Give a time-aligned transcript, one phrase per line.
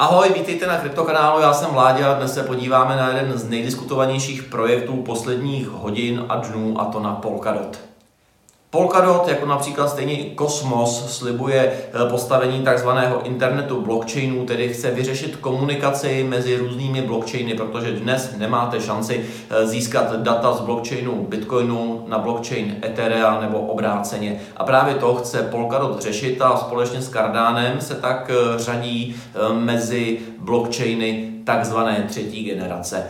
[0.00, 4.42] Ahoj, vítejte na Kryptokanálu, já jsem Vládě a dnes se podíváme na jeden z nejdiskutovanějších
[4.42, 7.78] projektů posledních hodin a dnů a to na Polkadot.
[8.70, 12.88] Polkadot, jako například stejně Kosmos, slibuje eh, postavení tzv.
[13.24, 20.16] internetu blockchainů, tedy chce vyřešit komunikaci mezi různými blockchainy, protože dnes nemáte šanci eh, získat
[20.16, 24.40] data z blockchainu Bitcoinu na blockchain Ethereum nebo obráceně.
[24.56, 29.16] A právě to chce Polkadot řešit a společně s Cardánem se tak eh, řadí
[29.52, 33.04] mezi blockchainy takzvané třetí generace.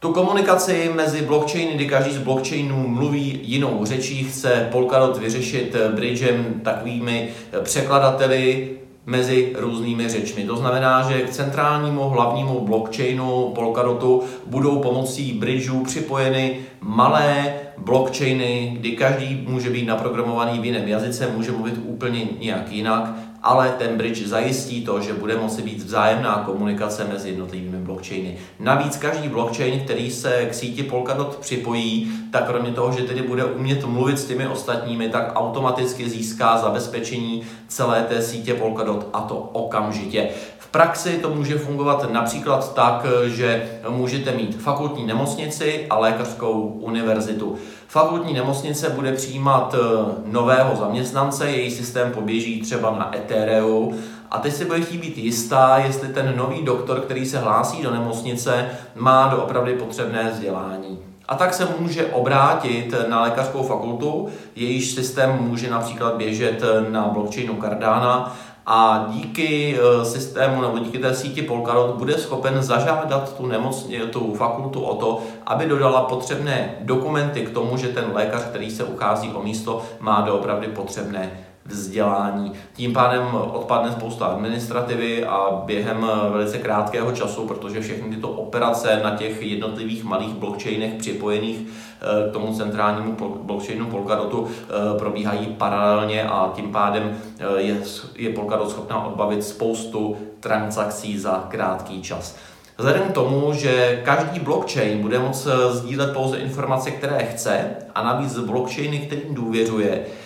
[0.00, 6.60] Tu komunikaci mezi blockchainy, kdy každý z blockchainů mluví jinou řečí, chce Polkadot vyřešit bridgem
[6.64, 7.28] takovými
[7.62, 8.70] překladateli
[9.06, 10.44] mezi různými řečmi.
[10.44, 18.90] To znamená, že k centrálnímu hlavnímu blockchainu Polkadotu budou pomocí bridgeů připojeny malé blockchainy, kdy
[18.90, 24.26] každý může být naprogramovaný v jiném jazyce, může mluvit úplně nějak jinak ale ten bridge
[24.26, 28.38] zajistí to, že bude moci být vzájemná komunikace mezi jednotlivými blockchainy.
[28.58, 33.44] Navíc každý blockchain, který se k síti Polkadot připojí, tak kromě toho, že tedy bude
[33.44, 39.36] umět mluvit s těmi ostatními, tak automaticky získá zabezpečení celé té sítě Polkadot a to
[39.36, 40.28] okamžitě.
[40.58, 47.58] V praxi to může fungovat například tak, že můžete mít fakultní nemocnici a lékařskou univerzitu.
[47.90, 53.98] Fakultní nemocnice bude přijímat eh, nového zaměstnance, její systém poběží třeba na Ethereum
[54.30, 57.90] a teď si bude chtít být jistá, jestli ten nový doktor, který se hlásí do
[57.90, 60.98] nemocnice, má doopravdy potřebné vzdělání.
[61.28, 67.60] A tak se může obrátit na lékařskou fakultu, jejíž systém může například běžet na blockchainu
[67.60, 74.00] Cardana a díky eh, systému nebo díky té síti Polkadot bude schopen zažádat tu, nemocně,
[74.00, 78.84] tu fakultu o to, aby dodala potřebné dokumenty k tomu, že ten lékař, který se
[78.84, 81.30] uchází o místo, má doopravdy potřebné
[81.70, 82.52] vzdělání.
[82.72, 89.16] Tím pádem odpadne spousta administrativy a během velice krátkého času, protože všechny tyto operace na
[89.16, 96.52] těch jednotlivých malých blockchainech připojených eh, k tomu centrálnímu blockchainu Polkadotu eh, probíhají paralelně a
[96.54, 97.76] tím pádem eh, je,
[98.16, 102.36] je Polkadot schopná odbavit spoustu transakcí za krátký čas.
[102.78, 108.38] Vzhledem k tomu, že každý blockchain bude moct sdílet pouze informace, které chce a navíc
[108.38, 110.19] blockchainy, kterým důvěřuje, Eh,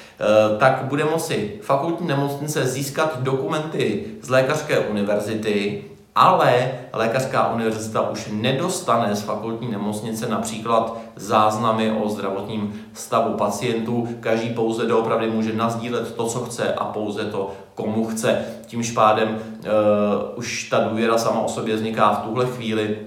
[0.58, 9.16] tak bude moci fakultní nemocnice získat dokumenty z lékařské univerzity, ale lékařská univerzita už nedostane
[9.16, 14.08] z fakultní nemocnice například záznamy o zdravotním stavu pacientů.
[14.20, 18.44] Každý pouze doopravdy může nazdílet to, co chce a pouze to, komu chce.
[18.66, 22.98] Tímž pádem uh, už ta důvěra sama o sobě vzniká v tuhle chvíli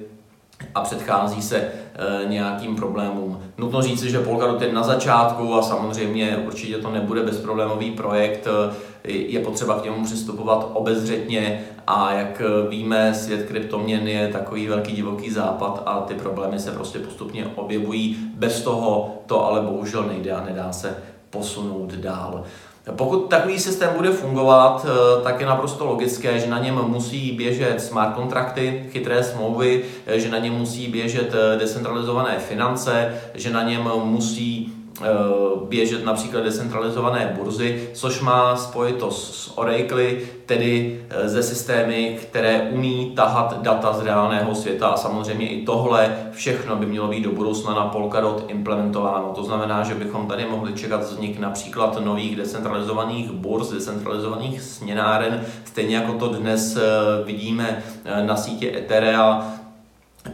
[0.75, 1.71] a předchází se e,
[2.25, 3.43] nějakým problémům.
[3.57, 8.47] Nutno říci, že Polkadot je na začátku a samozřejmě určitě to nebude bezproblémový projekt,
[9.03, 15.31] je potřeba k němu přistupovat obezřetně a jak víme, svět kryptoměn je takový velký divoký
[15.31, 18.17] západ a ty problémy se prostě postupně objevují.
[18.35, 20.97] Bez toho to ale bohužel nejde a nedá se
[21.29, 22.43] posunout dál.
[22.95, 27.81] Pokud takový systém bude fungovat, eh, tak je naprosto logické, že na něm musí běžet
[27.81, 33.63] smart kontrakty, chytré smlouvy, eh, že na něm musí běžet eh, decentralizované finance, že na
[33.63, 34.76] něm musí
[35.69, 40.03] běžet například decentralizované burzy, což má spojitost s Oracle,
[40.45, 46.15] tedy eh, ze systémy, které umí tahat data z reálného světa a samozřejmě i tohle
[46.31, 49.31] všechno by mělo být do budoucna na Polkadot implementováno.
[49.35, 55.95] To znamená, že bychom tady mohli čekat vznik například nových decentralizovaných burz, decentralizovaných směnáren, stejně
[55.95, 56.81] jako to dnes eh,
[57.25, 57.83] vidíme
[58.25, 59.43] na sítě Ethereum,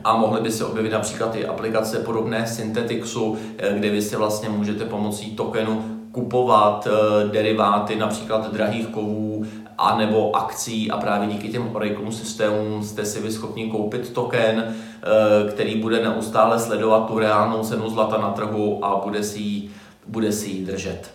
[0.03, 4.49] a mohly by se objevit například i aplikace podobné Synthetixu, eh, kde vy si vlastně
[4.49, 9.45] můžete pomocí tokenu kupovat eh, deriváty například drahých kovů
[9.77, 14.63] a nebo akcí a právě díky těm Oracle systémům jste si vy schopni koupit token,
[14.67, 19.69] eh, který bude neustále sledovat tu reálnou cenu zlata na trhu a bude si ji,
[20.07, 21.11] bude si ji držet.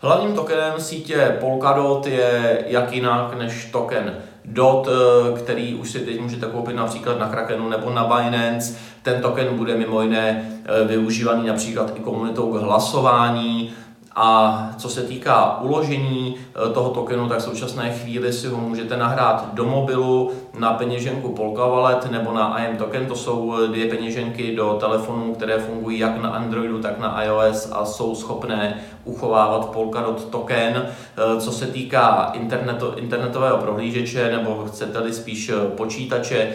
[0.00, 4.14] Hlavním tokenem sítě Polkadot je jak jinak než token
[4.46, 8.78] DOT, eh, který už si teď můžete koupit například na Krakenu nebo na Binance.
[9.02, 13.70] Ten token bude mimo jiné eh, využívaný například i komunitou k hlasování,
[14.18, 18.96] a co se týká uložení eh, toho tokenu, tak v současné chvíli si ho můžete
[18.96, 23.06] nahrát do mobilu na peněženku Polka Wallet nebo na IM Token.
[23.06, 27.70] To jsou eh, dvě peněženky do telefonů, které fungují jak na Androidu, tak na iOS
[27.72, 30.86] a jsou schopné uchovávat Polkadot token.
[30.86, 36.52] Eh, co se týká internetu, internetového prohlížeče nebo chcete-li spíš počítače,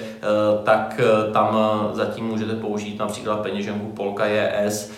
[0.64, 1.02] tak
[1.34, 1.58] tam
[1.94, 4.92] zatím můžete použít například peněženku Polka JS.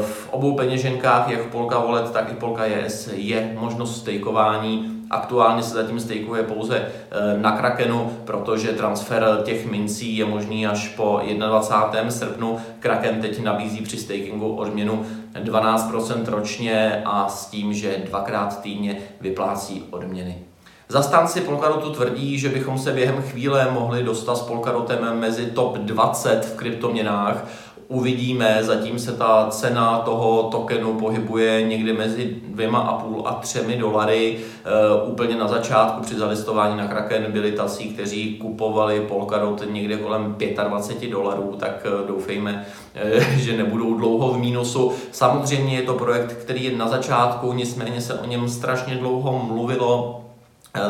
[0.00, 5.04] V obou peněženkách, jak Polka Wallet, Wallet, tak i Polka JS je možnost stejkování.
[5.10, 10.88] Aktuálně se zatím stejkuje pouze eh, na Krakenu, protože transfer těch mincí je možný až
[10.88, 12.10] po 21.
[12.10, 12.58] srpnu.
[12.78, 15.06] Kraken teď nabízí při stakingu odměnu
[15.44, 20.53] 12% ročně a s tím, že dvakrát týdně vyplácí odměny.
[20.88, 26.44] Zastánci Polkadotu tvrdí, že bychom se během chvíle mohli dostat s Polkadotem mezi top 20
[26.44, 27.46] v kryptoměnách.
[27.88, 33.76] Uvidíme, zatím se ta cena toho tokenu pohybuje někde mezi dvěma a půl a třemi
[33.76, 34.38] dolary.
[34.38, 40.36] E, úplně na začátku při zalistování na Kraken byli tací, kteří kupovali Polkadot někde kolem
[40.68, 44.92] 25 dolarů, tak e, doufejme, e, že nebudou dlouho v mínusu.
[45.12, 50.23] Samozřejmě je to projekt, který je na začátku, nicméně se o něm strašně dlouho mluvilo,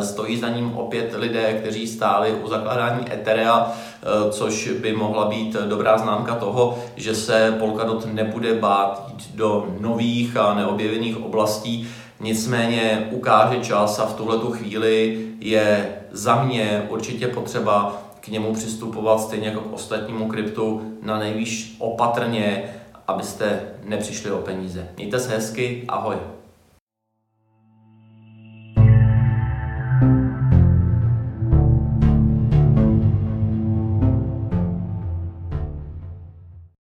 [0.02, 5.56] stojí za ním opět lidé, kteří stáli u zakládání Etherea, eh, což by mohla být
[5.68, 11.88] dobrá známka toho, že se Polkadot nebude bát jít do nových a neobjevených oblastí.
[12.20, 19.20] Nicméně ukáže čas a v tuhle chvíli je za mě určitě potřeba k němu přistupovat
[19.20, 22.64] stejně jako k ostatnímu kryptu na nejvýš opatrně,
[23.08, 24.88] abyste nepřišli o peníze.
[24.96, 26.16] Mějte se hezky, ahoj.